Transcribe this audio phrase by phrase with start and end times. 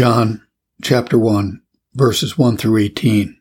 [0.00, 0.40] John
[0.80, 1.60] chapter 1,
[1.92, 3.36] verses 1 through 18.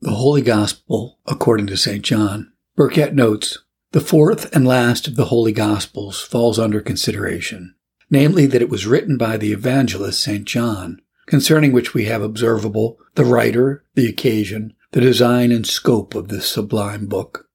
[0.00, 2.02] The Holy Gospel according to St.
[2.02, 2.52] John.
[2.76, 3.58] Burkitt notes,
[3.92, 7.76] the fourth and last of the Holy Gospels falls under consideration,
[8.10, 10.44] namely that it was written by the evangelist St.
[10.44, 16.26] John, concerning which we have observable the writer, the occasion, the design and scope of
[16.26, 17.48] this sublime book.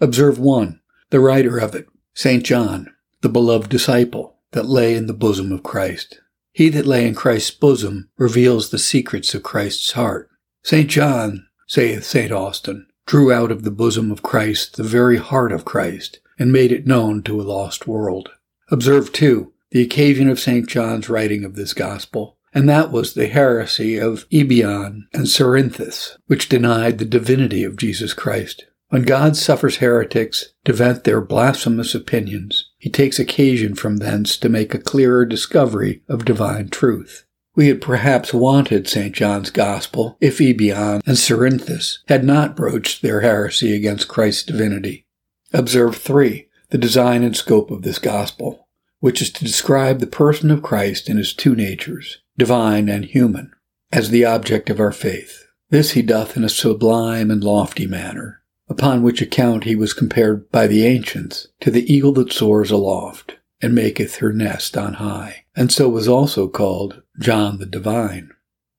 [0.00, 0.80] Observe one,
[1.10, 2.44] the writer of it, St.
[2.44, 6.20] John, the beloved disciple that lay in the bosom of Christ.
[6.52, 10.28] He that lay in Christ's bosom reveals the secrets of Christ's heart.
[10.62, 10.88] St.
[10.88, 12.32] John, saith St.
[12.32, 16.72] Austin, drew out of the bosom of Christ the very heart of Christ, and made
[16.72, 18.30] it known to a lost world.
[18.70, 20.68] Observe, too, the occasion of St.
[20.68, 26.48] John's writing of this gospel, and that was the heresy of Ebion and Cerinthus, which
[26.48, 28.66] denied the divinity of Jesus Christ.
[28.88, 34.48] When God suffers heretics to vent their blasphemous opinions, he takes occasion from thence to
[34.48, 37.26] make a clearer discovery of divine truth.
[37.56, 39.12] We had perhaps wanted St.
[39.12, 45.06] John's Gospel if Ebion and Cerinthus had not broached their heresy against Christ's divinity.
[45.52, 46.48] Observe 3.
[46.70, 48.68] The design and scope of this Gospel,
[49.00, 53.52] which is to describe the person of Christ in his two natures, divine and human,
[53.90, 55.46] as the object of our faith.
[55.70, 58.37] This he doth in a sublime and lofty manner,
[58.68, 63.36] upon which account he was compared by the ancients to the eagle that soars aloft
[63.60, 68.30] and maketh her nest on high, and so was also called John the Divine.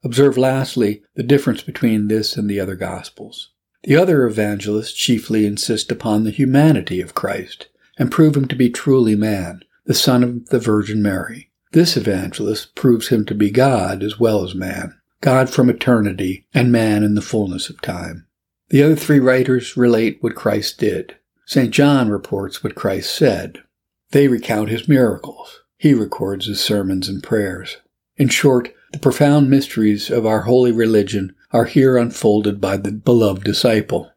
[0.03, 3.51] Observe lastly the difference between this and the other Gospels.
[3.83, 7.67] The other evangelists chiefly insist upon the humanity of Christ
[7.97, 11.51] and prove him to be truly man, the Son of the Virgin Mary.
[11.71, 16.71] This evangelist proves him to be God as well as man, God from eternity and
[16.71, 18.25] man in the fullness of time.
[18.69, 21.15] The other three writers relate what Christ did.
[21.45, 21.71] St.
[21.71, 23.63] John reports what Christ said.
[24.11, 25.61] They recount his miracles.
[25.77, 27.77] He records his sermons and prayers.
[28.17, 33.43] In short, the profound mysteries of our holy religion are here unfolded by the beloved
[33.43, 34.11] disciple,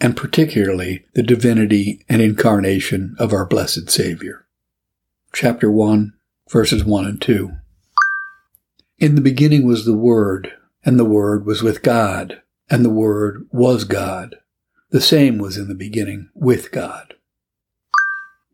[0.00, 4.46] and particularly the divinity and incarnation of our blessed Savior.
[5.32, 6.14] Chapter 1,
[6.50, 7.52] verses 1 and 2.
[8.98, 10.52] In the beginning was the Word,
[10.84, 12.40] and the Word was with God
[12.70, 14.36] and the Word was God.
[14.90, 17.14] The same was in the beginning with God.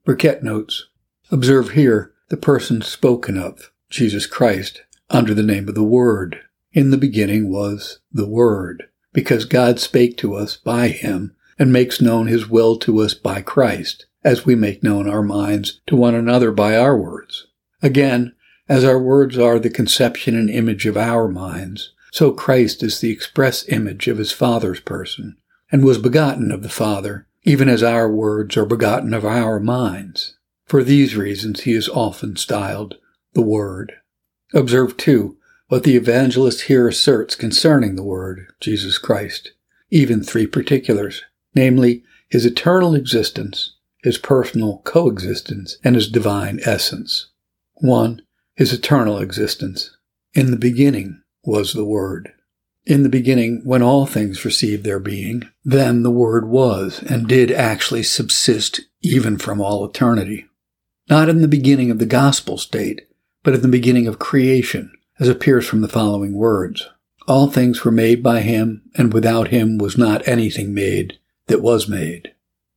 [0.06, 0.88] Burkitt notes,
[1.30, 6.40] observe here the person spoken of, Jesus Christ, under the name of the Word.
[6.72, 12.00] In the beginning was the Word, because God spake to us by him and makes
[12.00, 16.14] known his will to us by Christ, as we make known our minds to one
[16.14, 17.46] another by our words.
[17.82, 18.34] Again,
[18.68, 23.10] as our words are the conception and image of our minds, so Christ is the
[23.10, 25.36] express image of his Father's person,
[25.70, 30.36] and was begotten of the Father, even as our words are begotten of our minds.
[30.66, 32.96] For these reasons he is often styled
[33.34, 33.92] the Word.
[34.52, 35.36] Observe, too,
[35.68, 39.52] what the evangelist here asserts concerning the Word, Jesus Christ,
[39.90, 41.22] even three particulars,
[41.54, 47.28] namely, his eternal existence, his personal coexistence, and his divine essence.
[47.74, 48.22] 1.
[48.56, 49.96] His eternal existence.
[50.34, 52.32] In the beginning, was the Word.
[52.86, 57.50] In the beginning, when all things received their being, then the Word was and did
[57.50, 60.46] actually subsist even from all eternity.
[61.08, 63.02] Not in the beginning of the gospel state,
[63.42, 66.88] but in the beginning of creation, as appears from the following words.
[67.28, 71.88] All things were made by him, and without him was not anything made that was
[71.88, 72.32] made.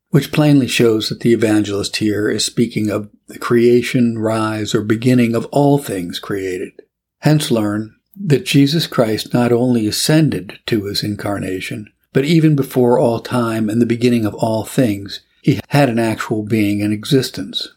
[0.09, 5.33] Which plainly shows that the evangelist here is speaking of the creation, rise, or beginning
[5.33, 6.73] of all things created.
[7.19, 13.19] Hence learn that Jesus Christ not only ascended to his incarnation, but even before all
[13.19, 17.69] time and the beginning of all things, he had an actual being and existence.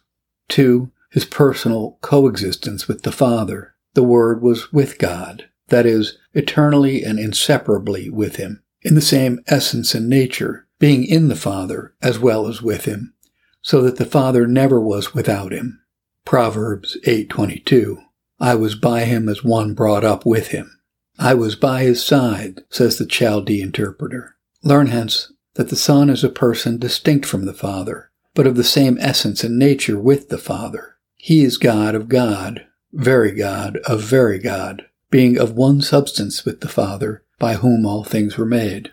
[0.48, 3.74] Two, his personal coexistence with the Father.
[3.94, 9.40] The Word was with God, that is, eternally and inseparably with him, in the same
[9.46, 13.14] essence and nature, being in the Father as well as with him,
[13.62, 15.80] so that the Father never was without him.
[16.26, 18.02] Proverbs 8:22
[18.38, 20.78] I was by him as one brought up with him.
[21.18, 24.36] I was by his side, says the Chaldee interpreter.
[24.62, 28.64] Learn hence that the Son is a person distinct from the Father, but of the
[28.64, 30.96] same essence and nature with the Father.
[31.16, 36.60] He is God of God, very God of very God, being of one substance with
[36.60, 38.92] the Father, by whom all things were made.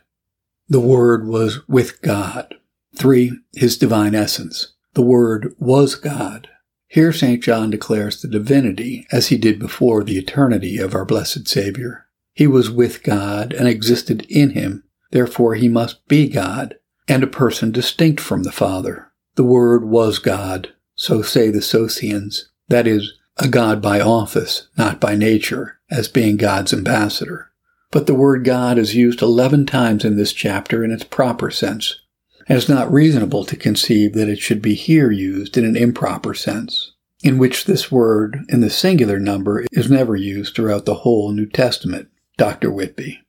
[0.69, 2.55] The Word was with God.
[2.95, 3.33] 3.
[3.53, 4.73] His divine essence.
[4.93, 6.47] The Word was God.
[6.93, 7.41] Here St.
[7.41, 12.05] John declares the divinity, as he did before the eternity of our blessed Savior.
[12.35, 16.75] He was with God and existed in him, therefore he must be God,
[17.07, 19.11] and a person distinct from the Father.
[19.33, 25.01] The Word was God, so say the Socinians, that is, a God by office, not
[25.01, 27.49] by nature, as being God's ambassador.
[27.89, 31.99] But the word God is used 11 times in this chapter in its proper sense,
[32.47, 36.33] and it's not reasonable to conceive that it should be here used in an improper
[36.33, 41.31] sense, in which this word in the singular number is never used throughout the whole
[41.31, 42.09] New Testament.
[42.37, 42.71] Dr.
[42.71, 43.19] Whitby.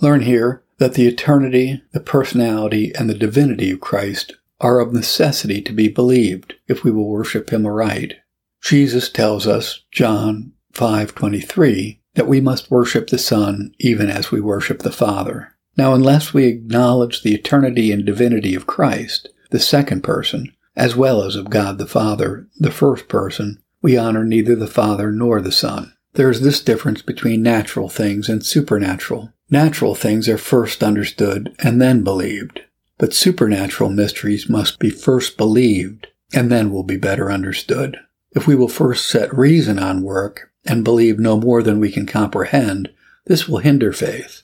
[0.00, 5.62] Learn here that the eternity, the personality, and the divinity of Christ are of necessity
[5.62, 8.14] to be believed if we will worship him aright.
[8.60, 14.80] Jesus tells us, John 5:23, that we must worship the Son even as we worship
[14.80, 15.52] the Father.
[15.78, 21.22] Now, unless we acknowledge the eternity and divinity of Christ, the second person, as well
[21.22, 25.52] as of God the Father, the first person, we honor neither the Father nor the
[25.52, 25.94] Son.
[26.14, 29.32] There is this difference between natural things and supernatural.
[29.50, 32.60] Natural things are first understood and then believed,
[32.98, 37.96] but supernatural mysteries must be first believed and then will be better understood.
[38.32, 42.04] If we will first set reason on work and believe no more than we can
[42.04, 42.90] comprehend,
[43.26, 44.42] this will hinder faith.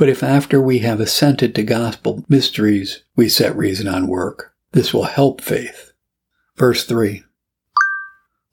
[0.00, 4.94] But if after we have assented to gospel mysteries, we set reason on work, this
[4.94, 5.92] will help faith.
[6.56, 7.22] Verse 3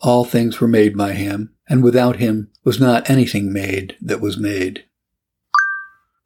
[0.01, 4.37] All things were made by him, and without him was not anything made that was
[4.37, 4.83] made.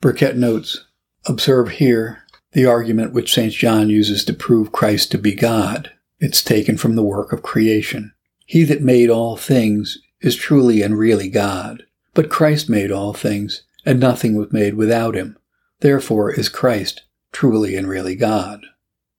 [0.01, 0.87] Burkitt notes,
[1.27, 3.53] Observe here the argument which St.
[3.53, 5.91] John uses to prove Christ to be God.
[6.19, 8.11] It's taken from the work of creation.
[8.47, 11.83] He that made all things is truly and really God.
[12.15, 15.37] But Christ made all things, and nothing was made without him.
[15.79, 18.65] Therefore is Christ truly and really God.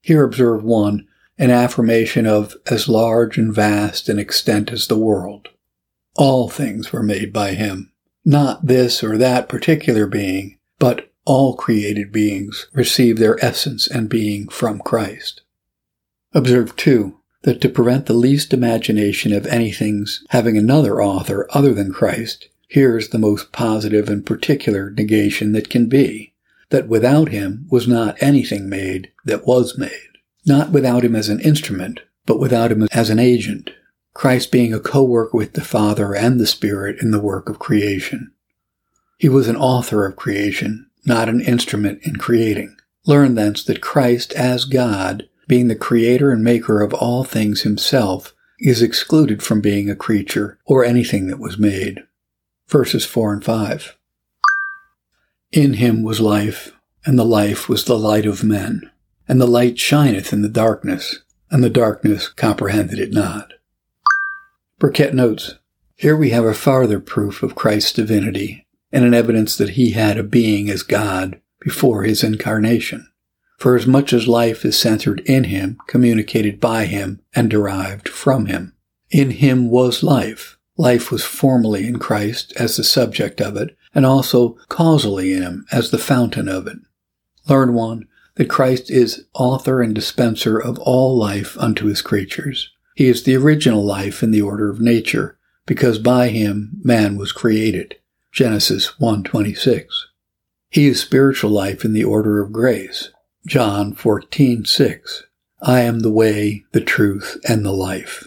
[0.00, 1.06] Here observe one,
[1.38, 5.48] an affirmation of as large and vast an extent as the world.
[6.16, 7.92] All things were made by him.
[8.24, 14.48] Not this or that particular being, but all created beings receive their essence and being
[14.48, 15.42] from Christ.
[16.34, 21.92] Observe, too, that to prevent the least imagination of anything's having another author other than
[21.92, 26.32] Christ, Here's the most positive and particular negation that can be,
[26.70, 30.16] that without him was not anything made that was made.
[30.46, 33.72] Not without him as an instrument, but without him as an agent.
[34.14, 38.32] Christ being a co-worker with the Father and the Spirit in the work of creation.
[39.18, 42.74] He was an author of creation, not an instrument in creating.
[43.04, 48.32] Learn thence that Christ as God, being the creator and maker of all things himself,
[48.58, 52.02] is excluded from being a creature or anything that was made
[52.72, 53.98] verses 4 and 5.
[55.52, 56.72] In him was life,
[57.04, 58.90] and the life was the light of men.
[59.28, 61.18] And the light shineth in the darkness,
[61.50, 63.52] and the darkness comprehended it not.
[64.80, 65.56] Burkitt notes,
[65.96, 70.16] Here we have a farther proof of Christ's divinity, and an evidence that he had
[70.16, 73.06] a being as God before his incarnation.
[73.58, 78.46] For as much as life is centered in him, communicated by him, and derived from
[78.46, 78.74] him.
[79.10, 84.04] In him was life, Life was formally in Christ as the subject of it, and
[84.04, 86.78] also causally in him as the fountain of it.
[87.48, 92.68] Learn one, that Christ is author and dispenser of all life unto his creatures.
[92.96, 97.30] He is the original life in the order of nature, because by him man was
[97.30, 97.94] created.
[98.32, 99.86] Genesis 1:26.
[100.68, 103.10] He is spiritual life in the order of grace.
[103.46, 105.22] John 14:6.
[105.60, 108.26] I am the way, the truth, and the life.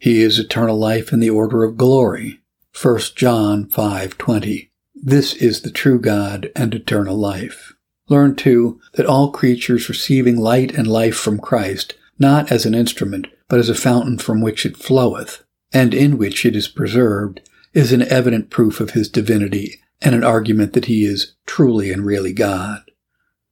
[0.00, 2.40] He is eternal life in the order of glory.
[2.72, 4.70] 1 John 5:20.
[4.94, 7.74] This is the true God and eternal life.
[8.08, 13.28] Learn too that all creatures receiving light and life from Christ, not as an instrument,
[13.48, 17.40] but as a fountain from which it floweth, and in which it is preserved,
[17.72, 22.04] is an evident proof of his divinity and an argument that he is truly and
[22.04, 22.82] really God.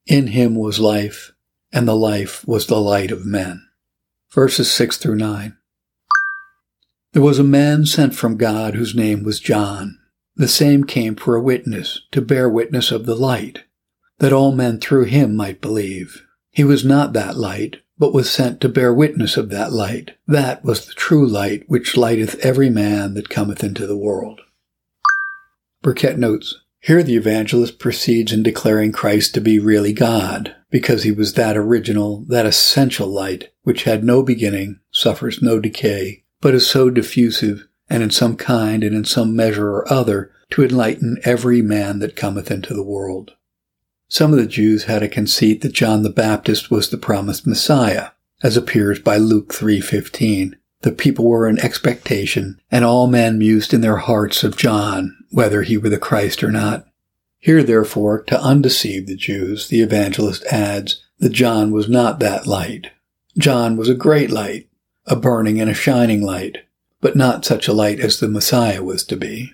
[0.06, 1.32] In him was life,
[1.72, 3.62] and the life was the light of men.
[4.30, 5.56] Verses 6 through 9.
[7.12, 9.98] There was a man sent from God whose name was John.
[10.34, 13.64] The same came for a witness, to bear witness of the light,
[14.18, 16.22] that all men through him might believe.
[16.50, 20.12] He was not that light, but was sent to bear witness of that light.
[20.26, 24.40] That was the true light which lighteth every man that cometh into the world.
[25.82, 31.12] Burkitt notes, here the evangelist proceeds in declaring Christ to be really God, because he
[31.12, 36.66] was that original, that essential light, which had no beginning, suffers no decay, but is
[36.66, 41.62] so diffusive and in some kind and in some measure or other to enlighten every
[41.62, 43.32] man that cometh into the world.
[44.08, 48.08] Some of the Jews had a conceit that John the Baptist was the promised Messiah,
[48.42, 50.56] as appears by Luke 3:15.
[50.82, 55.62] The people were in expectation, and all men mused in their hearts of John, whether
[55.62, 56.86] he were the Christ or not.
[57.38, 62.88] Here, therefore, to undeceive the Jews, the evangelist adds that John was not that light.
[63.38, 64.68] John was a great light,
[65.06, 66.58] a burning and a shining light,
[67.00, 69.52] but not such a light as the Messiah was to be.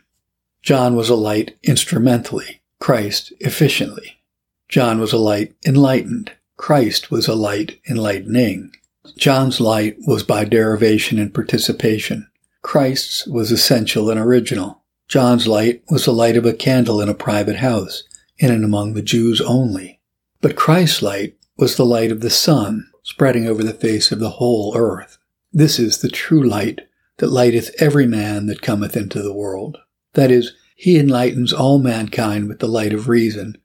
[0.62, 4.21] John was a light instrumentally, Christ efficiently.
[4.69, 8.73] John was a light enlightened, Christ was a light enlightening.
[9.17, 12.28] John's light was by derivation and participation.
[12.62, 14.83] Christ's was essential and original.
[15.07, 18.02] John's light was the light of a candle in a private house,
[18.38, 20.00] in and among the Jews only.
[20.40, 24.31] But Christ's light was the light of the sun, spreading over the face of the
[24.31, 25.17] whole earth.
[25.52, 26.83] This is the true light
[27.19, 29.78] that lighteth every man that cometh into the world.
[30.14, 33.57] That is, he enlightens all mankind with the light of reason,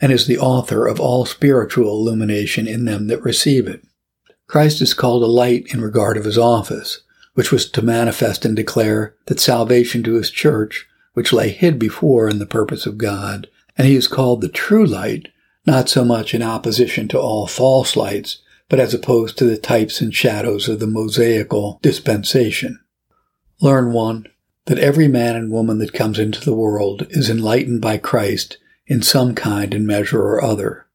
[0.00, 3.82] and is the author of all spiritual illumination in them that receive it.
[4.46, 7.02] Christ is called a light in regard of his office,
[7.34, 12.28] which was to manifest and declare that salvation to his church, which lay hid before
[12.28, 15.28] in the purpose of God, and he is called the true light,
[15.66, 20.00] not so much in opposition to all false lights, but as opposed to the types
[20.00, 22.80] and shadows of the Mosaical dispensation.
[23.60, 24.26] Learn one,
[24.66, 29.02] that every man and woman that comes into the world is enlightened by Christ in
[29.02, 30.86] some kind and measure or other.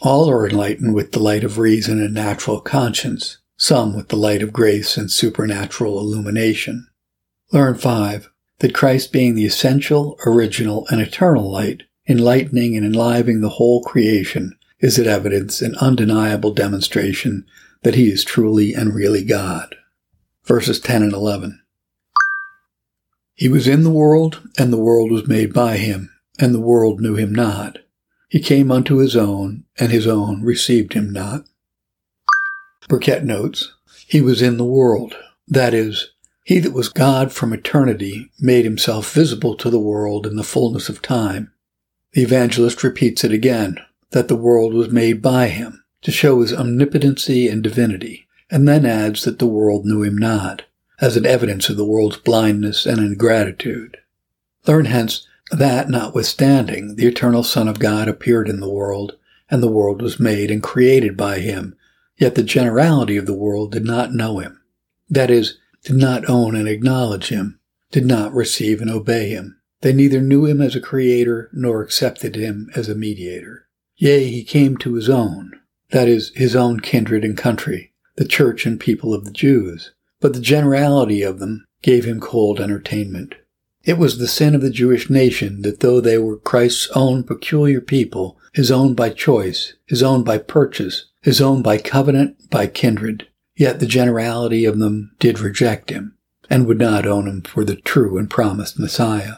[0.00, 4.42] All are enlightened with the light of reason and natural conscience, some with the light
[4.42, 6.88] of grace and supernatural illumination.
[7.52, 13.50] Learn five, that Christ being the essential, original, and eternal light, enlightening and enlivening the
[13.50, 17.46] whole creation, is it evidence and undeniable demonstration
[17.84, 19.74] that he is truly and really God.
[20.44, 21.62] Verses 10 and 11.
[23.34, 27.00] He was in the world, and the world was made by him, and the world
[27.00, 27.78] knew him not.
[28.28, 31.46] He came unto his own, and his own received him not.
[32.86, 33.72] Burkitt notes,
[34.06, 35.16] He was in the world.
[35.48, 36.10] That is,
[36.44, 40.90] he that was God from eternity made himself visible to the world in the fullness
[40.90, 41.54] of time.
[42.12, 43.78] The evangelist repeats it again,
[44.14, 48.86] that the world was made by him, to show his omnipotency and divinity, and then
[48.86, 50.62] adds that the world knew him not,
[51.00, 53.96] as an evidence of the world's blindness and ingratitude.
[54.68, 59.16] Learn hence that, notwithstanding, the eternal Son of God appeared in the world,
[59.50, 61.74] and the world was made and created by him,
[62.16, 64.62] yet the generality of the world did not know him.
[65.10, 67.58] That is, did not own and acknowledge him,
[67.90, 69.60] did not receive and obey him.
[69.80, 73.63] They neither knew him as a creator nor accepted him as a mediator.
[73.96, 75.52] Yea, he came to his own,
[75.90, 80.32] that is, his own kindred and country, the church and people of the Jews, but
[80.32, 83.34] the generality of them gave him cold entertainment.
[83.84, 87.80] It was the sin of the Jewish nation that though they were Christ's own peculiar
[87.80, 93.28] people, his own by choice, his own by purchase, his own by covenant, by kindred,
[93.56, 96.16] yet the generality of them did reject him,
[96.48, 99.36] and would not own him for the true and promised Messiah.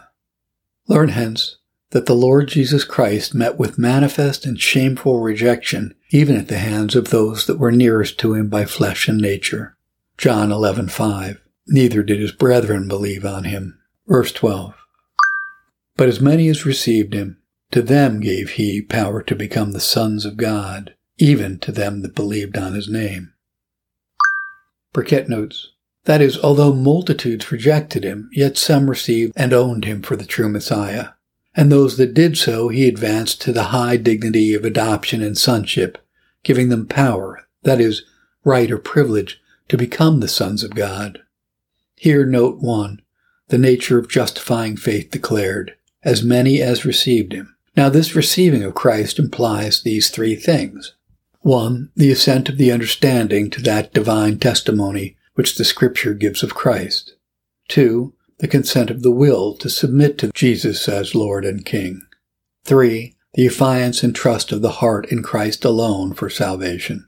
[0.88, 1.56] Learn hence
[1.96, 6.94] that the Lord Jesus Christ met with manifest and shameful rejection even at the hands
[6.94, 9.78] of those that were nearest to him by flesh and nature.
[10.18, 11.38] John 11:5.
[11.66, 13.78] Neither did his brethren believe on him.
[14.06, 14.74] Verse 12.
[15.96, 17.38] But as many as received him,
[17.70, 22.14] to them gave he power to become the sons of God, even to them that
[22.14, 23.32] believed on his name.
[24.92, 25.70] Burkitt notes,
[26.04, 30.50] that is, although multitudes rejected him, yet some received and owned him for the true
[30.50, 31.15] Messiah.
[31.56, 35.98] And those that did so he advanced to the high dignity of adoption and sonship,
[36.42, 38.04] giving them power, that is,
[38.44, 41.22] right or privilege, to become the sons of God.
[41.96, 43.00] Here note one,
[43.48, 47.56] the nature of justifying faith declared, as many as received him.
[47.74, 50.94] Now this receiving of Christ implies these three things.
[51.40, 56.54] One, the assent of the understanding to that divine testimony which the scripture gives of
[56.54, 57.14] Christ.
[57.68, 62.02] Two, the consent of the will to submit to Jesus as Lord and King.
[62.64, 67.06] Three, the affiance and trust of the heart in Christ alone for salvation.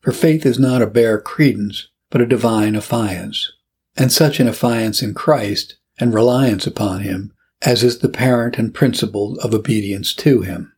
[0.00, 3.48] For faith is not a bare credence, but a divine affiance,
[3.96, 7.32] and such an affiance in Christ and reliance upon Him
[7.62, 10.72] as is the parent and principle of obedience to Him.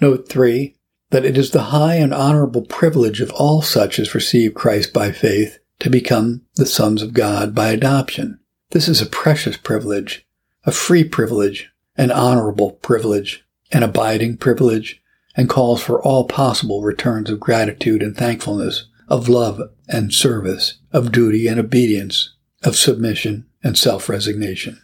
[0.00, 0.74] Note 3
[1.10, 5.10] that it is the high and honorable privilege of all such as receive Christ by
[5.10, 8.40] faith to become the sons of God by adoption.
[8.70, 10.26] This is a precious privilege,
[10.64, 15.02] a free privilege, an honorable privilege, an abiding privilege,
[15.34, 21.12] and calls for all possible returns of gratitude and thankfulness, of love and service, of
[21.12, 24.82] duty and obedience, of submission and self-resignation.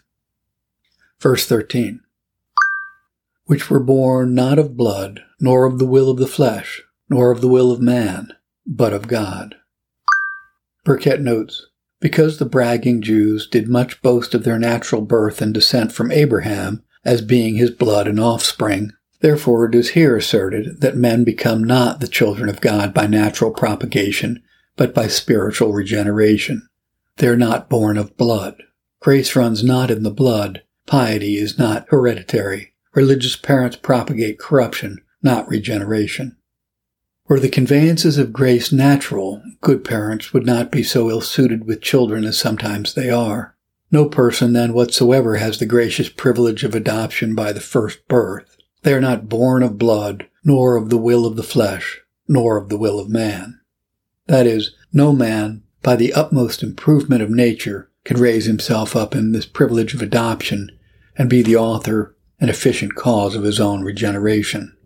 [1.20, 2.00] Verse 13.
[3.44, 7.42] Which were born not of blood, nor of the will of the flesh, nor of
[7.42, 8.32] the will of man,
[8.66, 9.56] but of God.
[10.86, 11.66] Burkitt notes,
[12.04, 16.82] because the bragging Jews did much boast of their natural birth and descent from Abraham
[17.02, 22.00] as being his blood and offspring, therefore it is here asserted that men become not
[22.00, 24.42] the children of God by natural propagation,
[24.76, 26.68] but by spiritual regeneration.
[27.16, 28.62] They are not born of blood.
[29.00, 32.74] Grace runs not in the blood, piety is not hereditary.
[32.92, 36.36] Religious parents propagate corruption, not regeneration.
[37.26, 41.80] Were the conveyances of grace natural, good parents would not be so ill suited with
[41.80, 43.56] children as sometimes they are.
[43.90, 48.58] No person then whatsoever has the gracious privilege of adoption by the first birth.
[48.82, 52.68] They are not born of blood, nor of the will of the flesh, nor of
[52.68, 53.58] the will of man.
[54.26, 59.32] That is, no man, by the utmost improvement of nature, can raise himself up in
[59.32, 60.70] this privilege of adoption
[61.16, 64.76] and be the author and efficient cause of his own regeneration.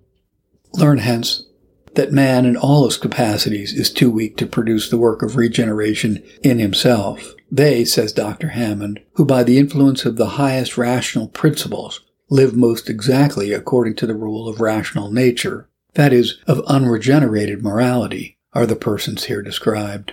[0.75, 1.48] Learn hence
[1.95, 6.23] that man in all his capacities is too weak to produce the work of regeneration
[6.43, 7.35] in himself.
[7.51, 8.49] They, says Dr.
[8.49, 14.07] Hammond, who by the influence of the highest rational principles live most exactly according to
[14.07, 20.13] the rule of rational nature, that is, of unregenerated morality, are the persons here described.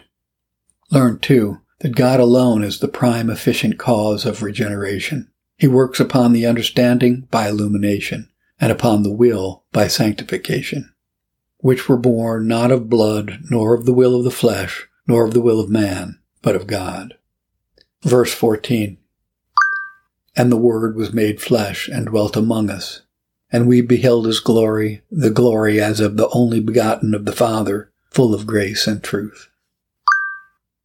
[0.92, 5.30] Learn, too, that God alone is the prime efficient cause of regeneration.
[5.58, 8.30] He works upon the understanding by illumination,
[8.60, 10.95] and upon the will by sanctification
[11.66, 15.34] which were born not of blood, nor of the will of the flesh, nor of
[15.34, 17.16] the will of man, but of God.
[18.04, 19.00] Verse 14.
[20.38, 23.02] And the Word was made flesh and dwelt among us,
[23.52, 27.92] and we beheld his glory, the glory as of the only begotten of the Father,
[28.12, 29.50] full of grace and truth.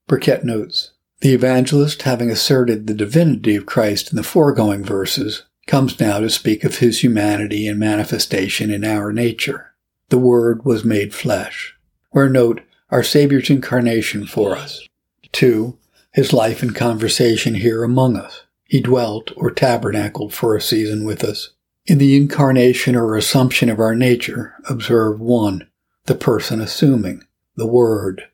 [0.09, 6.01] Burkitt notes, the evangelist, having asserted the divinity of Christ in the foregoing verses, comes
[6.01, 9.70] now to speak of his humanity and manifestation in our nature
[10.11, 11.77] the Word was made flesh.
[12.11, 14.87] Where note our Savior's incarnation for us.
[15.33, 15.79] Two,
[16.13, 18.43] his life and conversation here among us.
[18.65, 21.51] He dwelt or tabernacled for a season with us.
[21.87, 25.69] In the incarnation or assumption of our nature, observe one,
[26.07, 27.23] the person assuming,
[27.57, 28.25] the Word.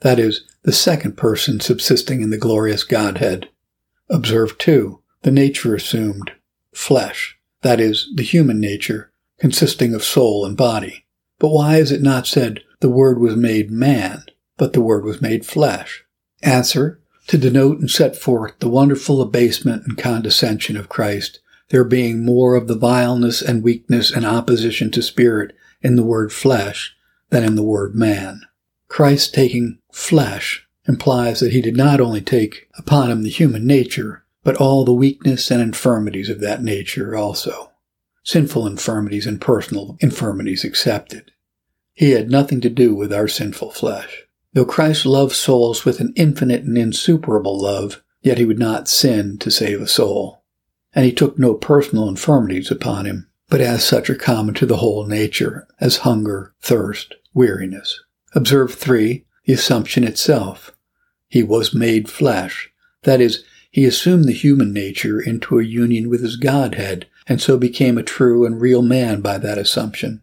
[0.00, 3.48] That is, the second person subsisting in the glorious Godhead.
[4.08, 6.32] Observe two, the nature assumed,
[6.72, 7.38] flesh.
[7.62, 11.03] That is, the human nature, consisting of soul and body.
[11.44, 14.24] But why is it not said, the Word was made man,
[14.56, 16.02] but the Word was made flesh?
[16.42, 22.24] Answer, to denote and set forth the wonderful abasement and condescension of Christ, there being
[22.24, 26.96] more of the vileness and weakness and opposition to spirit in the word flesh
[27.28, 28.40] than in the word man.
[28.88, 34.24] Christ taking flesh implies that he did not only take upon him the human nature,
[34.42, 37.70] but all the weakness and infirmities of that nature also
[38.24, 41.30] sinful infirmities and personal infirmities accepted.
[41.94, 44.24] He had nothing to do with our sinful flesh.
[44.52, 49.38] Though Christ loved souls with an infinite and insuperable love, yet he would not sin
[49.38, 50.42] to save a soul.
[50.92, 54.78] And he took no personal infirmities upon him, but as such are common to the
[54.78, 58.00] whole nature, as hunger, thirst, weariness.
[58.34, 60.72] Observe three, the assumption itself.
[61.28, 62.70] He was made flesh.
[63.02, 67.56] That is, he assumed the human nature into a union with his Godhead, and so
[67.56, 70.22] became a true and real man by that assumption.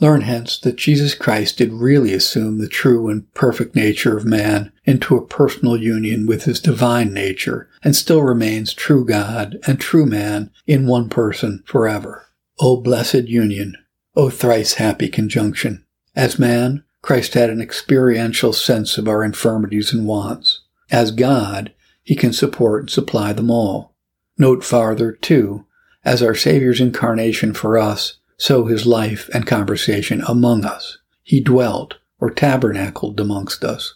[0.00, 4.70] Learn hence that Jesus Christ did really assume the true and perfect nature of man
[4.84, 10.06] into a personal union with his divine nature, and still remains true God and true
[10.06, 12.26] man in one person forever.
[12.60, 13.74] O blessed union!
[14.14, 15.84] O thrice happy conjunction!
[16.14, 20.60] As man, Christ had an experiential sense of our infirmities and wants.
[20.90, 23.94] As God, he can support and supply them all.
[24.36, 25.66] Note farther, too,
[26.04, 30.98] as our Savior's incarnation for us, so his life and conversation among us.
[31.22, 33.94] He dwelt or tabernacled amongst us.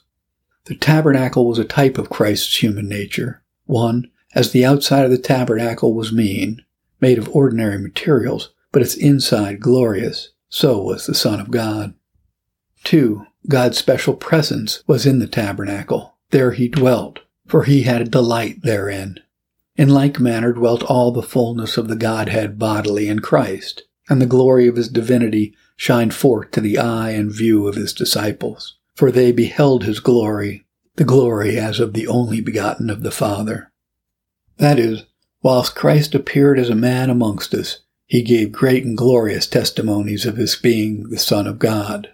[0.67, 3.43] The tabernacle was a type of Christ's human nature.
[3.65, 6.63] One, as the outside of the tabernacle was mean,
[7.01, 11.95] made of ordinary materials, but its inside glorious, so was the Son of God.
[12.85, 16.17] Two, God's special presence was in the tabernacle.
[16.31, 19.19] There he dwelt, for he had a delight therein.
[19.77, 24.27] In like manner dwelt all the fullness of the Godhead bodily in Christ, and the
[24.27, 28.77] glory of his divinity shined forth to the eye and view of his disciples.
[28.95, 33.73] For they beheld his glory, the glory as of the only begotten of the Father.
[34.59, 35.05] That is,
[35.43, 40.37] whilst Christ appeared as a man amongst us, he gave great and glorious testimonies of
[40.37, 42.11] his being the Son of God.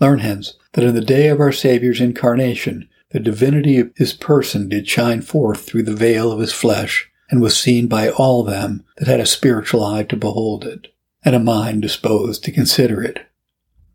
[0.00, 4.68] Learn hence that in the day of our Saviour's incarnation, the divinity of his person
[4.68, 8.84] did shine forth through the veil of his flesh, and was seen by all them
[8.96, 10.88] that had a spiritual eye to behold it,
[11.24, 13.26] and a mind disposed to consider it.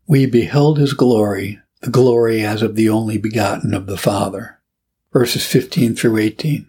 [0.06, 4.58] We beheld his glory, the glory as of the only begotten of the Father.
[5.12, 6.66] Verses 15 through 18.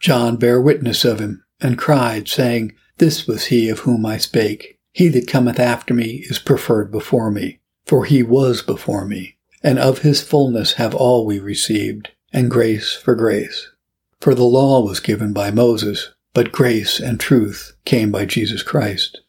[0.00, 4.78] John bare witness of him, and cried, saying, This was he of whom I spake.
[4.92, 9.78] He that cometh after me is preferred before me, for he was before me and
[9.78, 13.70] of his fullness have all we received, and grace for grace.
[14.20, 19.20] For the law was given by Moses, but grace and truth came by Jesus Christ.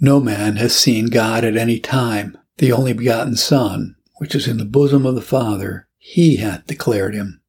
[0.00, 2.36] No man has seen God at any time.
[2.56, 7.14] The only begotten Son, which is in the bosom of the Father, he hath declared
[7.14, 7.40] him.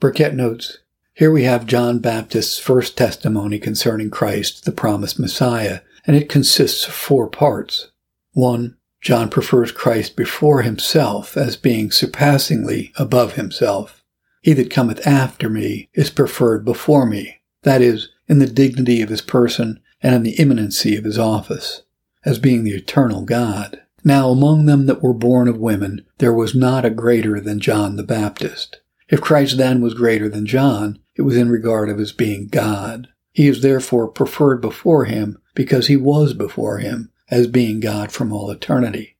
[0.00, 0.78] Burkitt notes,
[1.14, 6.86] here we have John Baptist's first testimony concerning Christ, the promised Messiah, and it consists
[6.86, 7.90] of four parts.
[8.32, 13.99] One, John prefers Christ before himself as being surpassingly above himself.
[14.40, 19.08] He that cometh after me is preferred before me, that is, in the dignity of
[19.08, 21.82] his person and in the imminency of his office,
[22.24, 23.82] as being the eternal God.
[24.02, 27.96] Now among them that were born of women there was not a greater than John
[27.96, 28.80] the Baptist.
[29.08, 33.08] If Christ then was greater than John, it was in regard of his being God.
[33.32, 38.32] He is therefore preferred before him because he was before him as being God from
[38.32, 39.16] all eternity.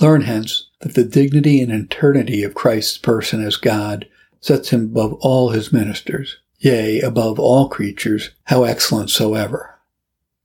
[0.00, 4.06] Learn hence that the dignity and eternity of Christ's person as God
[4.46, 9.78] sets him above all his ministers, yea, above all creatures, how excellent soever.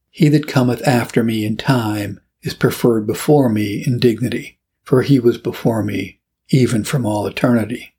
[0.10, 5.20] He that cometh after me in time is preferred before me in dignity, for he
[5.20, 7.96] was before me, even from all eternity.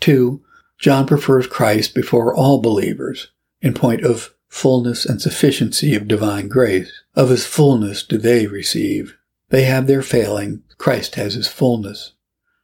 [0.00, 0.42] 2.
[0.78, 6.92] John prefers Christ before all believers in point of fullness and sufficiency of divine grace.
[7.14, 9.16] Of his fullness do they receive.
[9.48, 12.12] They have their failing, Christ has his fullness.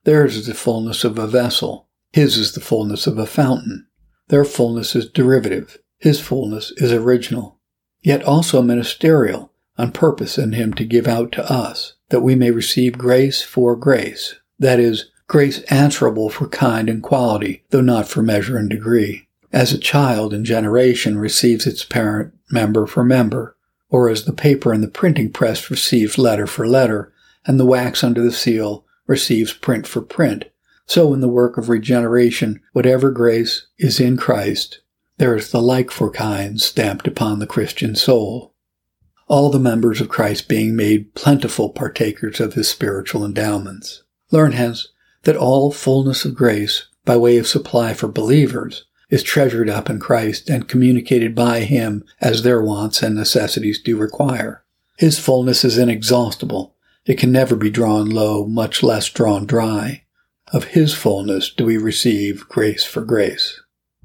[0.05, 3.87] Theirs is the fullness of a vessel, his is the fullness of a fountain.
[4.29, 7.59] Their fullness is derivative, his fullness is original,
[8.03, 12.51] yet also ministerial, on purpose in him to give out to us, that we may
[12.51, 18.23] receive grace for grace, that is, grace answerable for kind and quality, though not for
[18.23, 19.27] measure and degree.
[19.51, 23.57] As a child in generation receives its parent member for member,
[23.89, 27.13] or as the paper in the printing press receives letter for letter,
[27.47, 30.47] and the wax under the seal receives print for print,
[30.87, 34.81] so in the work of regeneration, whatever grace is in Christ,
[35.19, 38.55] there is the like for kind stamped upon the Christian soul.
[39.29, 44.03] All the members of Christ being made plentiful partakers of his spiritual endowments.
[44.31, 44.89] Learn hence
[45.23, 50.01] that all fullness of grace, by way of supply for believers, is treasured up in
[50.01, 54.65] Christ and communicated by Him as their wants and necessities do require.
[54.97, 56.75] His fullness is inexhaustible.
[57.05, 60.02] It can never be drawn low, much less drawn dry.
[60.53, 63.63] Of His fullness do we receive grace for grace.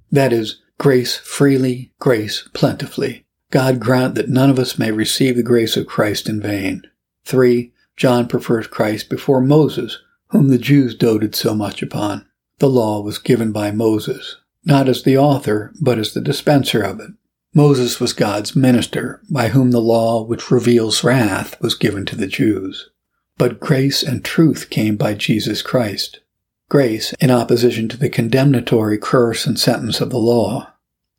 [0.10, 3.26] That is, grace freely, grace plentifully.
[3.52, 6.84] God grant that none of us may receive the grace of Christ in vain.
[7.26, 7.74] 3.
[7.98, 12.26] John prefers Christ before Moses, whom the Jews doted so much upon.
[12.60, 17.02] The law was given by Moses, not as the author, but as the dispenser of
[17.02, 17.12] it.
[17.54, 22.28] Moses was God's minister, by whom the law which reveals wrath was given to the
[22.28, 22.90] Jews.
[23.38, 26.22] But grace and truth came by Jesus Christ.
[26.70, 30.74] Grace in opposition to the condemnatory curse and sentence of the law,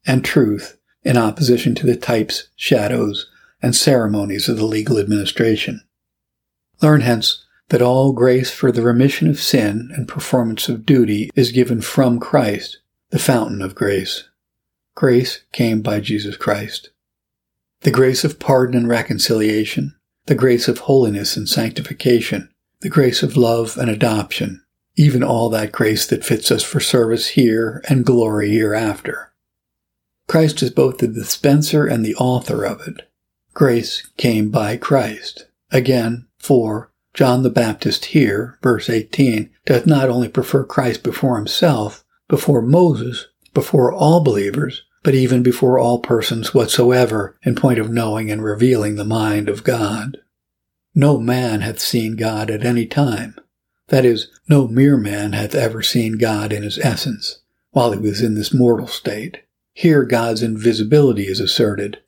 [0.06, 3.30] and truth in opposition to the types, shadows,
[3.62, 5.82] and ceremonies of the legal administration.
[6.82, 11.52] Learn hence that all grace for the remission of sin and performance of duty is
[11.52, 12.78] given from Christ,
[13.10, 14.24] the fountain of grace.
[14.94, 16.90] Grace came by Jesus Christ.
[17.80, 19.94] The grace of pardon and reconciliation,
[20.26, 24.62] the grace of holiness and sanctification, the grace of love and adoption,
[24.98, 29.32] even all that grace that fits us for service here and glory hereafter.
[30.26, 33.08] Christ is both the dispenser and the author of it.
[33.54, 35.46] Grace came by Christ.
[35.70, 42.04] Again, for John the Baptist here, verse 18, doth not only prefer Christ before himself,
[42.28, 48.30] before Moses, before all believers, but even before all persons whatsoever in point of knowing
[48.30, 50.18] and revealing the mind of God.
[50.92, 53.36] No man hath seen God at any time.
[53.88, 58.22] That is, no mere man hath ever seen God in his essence, while he was
[58.22, 59.42] in this mortal state.
[59.72, 62.00] Here God's invisibility is asserted.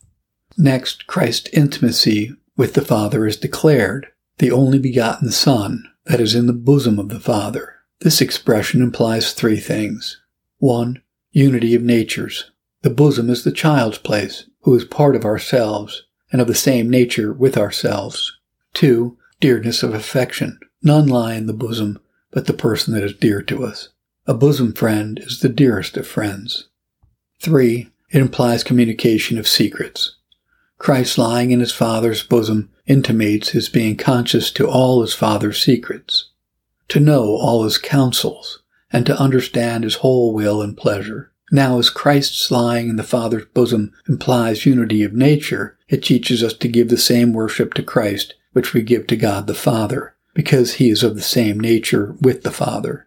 [0.58, 6.46] Next, Christ's intimacy with the Father is declared, the only begotten Son, that is in
[6.46, 7.76] the bosom of the Father.
[8.00, 10.20] This expression implies three things.
[10.58, 12.50] One, unity of natures.
[12.82, 16.90] The bosom is the child's place, who is part of ourselves, and of the same
[16.90, 18.38] nature with ourselves.
[18.74, 20.58] Two, dearness of affection.
[20.82, 23.88] None lie in the bosom but the person that is dear to us.
[24.26, 26.68] A bosom friend is the dearest of friends.
[27.40, 30.16] Three, it implies communication of secrets.
[30.78, 36.30] Christ lying in his Father's bosom intimates his being conscious to all his Father's secrets,
[36.88, 38.62] to know all his counsels,
[38.92, 41.32] and to understand his whole will and pleasure.
[41.52, 46.54] Now, as Christ's lying in the Father's bosom implies unity of nature, it teaches us
[46.54, 50.74] to give the same worship to Christ which we give to God the Father, because
[50.74, 53.06] he is of the same nature with the Father.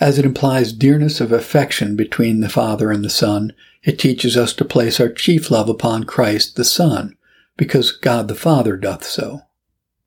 [0.00, 4.52] As it implies dearness of affection between the Father and the Son, it teaches us
[4.54, 7.16] to place our chief love upon Christ the Son,
[7.56, 9.42] because God the Father doth so.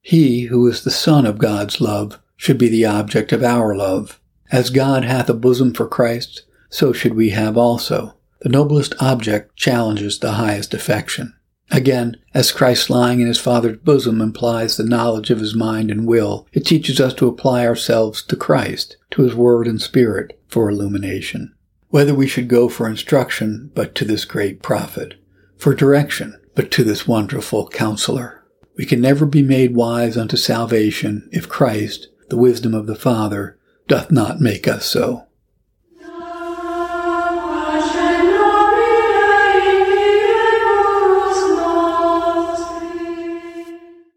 [0.02, 4.20] He who is the Son of God's love should be the object of our love.
[4.52, 8.16] As God hath a bosom for Christ, so should we have also.
[8.42, 11.34] The noblest object challenges the highest affection.
[11.72, 16.08] Again, as Christ lying in his Father's bosom implies the knowledge of his mind and
[16.08, 20.70] will, it teaches us to apply ourselves to Christ, to his word and spirit, for
[20.70, 21.54] illumination.
[21.90, 25.16] Whether we should go for instruction, but to this great prophet,
[25.58, 28.44] for direction, but to this wonderful counselor.
[28.78, 33.58] We can never be made wise unto salvation if Christ, the wisdom of the Father,
[33.88, 35.27] doth not make us so.